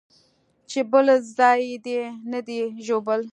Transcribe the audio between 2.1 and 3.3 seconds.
نه دى ژوبل.